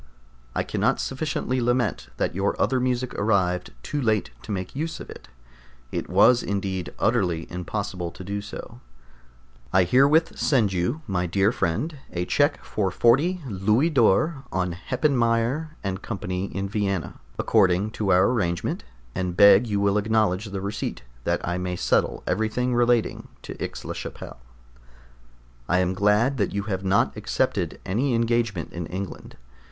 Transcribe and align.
I 0.55 0.63
cannot 0.63 0.99
sufficiently 0.99 1.61
lament 1.61 2.09
that 2.17 2.33
your 2.33 2.59
other 2.59 2.79
music 2.79 3.13
arrived 3.19 3.71
too 3.83 4.01
late 4.01 4.31
to 4.41 4.51
make 4.51 4.75
use 4.75 4.99
of 4.99 5.11
it. 5.11 5.27
It 5.91 6.09
was 6.09 6.41
indeed 6.41 6.91
utterly 6.97 7.45
impossible 7.51 8.09
to 8.13 8.23
do 8.23 8.41
so. 8.41 8.79
I 9.71 9.83
herewith 9.83 10.39
send 10.39 10.73
you, 10.73 11.03
my 11.05 11.27
dear 11.27 11.51
friend, 11.51 11.99
a 12.11 12.25
check 12.25 12.63
for 12.65 12.89
40 12.89 13.43
Louis 13.47 13.91
d'or 13.91 14.43
on 14.51 14.73
Heppenmayer 14.73 15.75
& 15.85 16.01
Co. 16.01 16.19
in 16.25 16.67
Vienna, 16.67 17.19
according 17.37 17.91
to 17.91 18.11
our 18.11 18.31
agreement, 18.31 18.83
and 19.13 19.37
beg 19.37 19.67
you 19.67 19.79
will 19.79 19.99
acknowledge 19.99 20.45
the 20.45 20.61
receipt, 20.61 21.03
that 21.25 21.47
I 21.47 21.59
may 21.59 21.75
settle 21.75 22.23
everything 22.25 22.73
relating 22.73 23.27
to 23.43 23.53
Aix 23.63 23.85
la 23.85 23.93
Chapelle. 23.93 24.39
I 25.69 25.77
am 25.77 25.93
glad 25.93 26.37
that 26.37 26.55
you 26.55 26.63
have 26.63 26.83
not 26.83 27.15
accepted 27.15 27.79
any 27.85 28.15
engagement 28.15 28.73
in 28.73 28.87
England. 28.87 29.35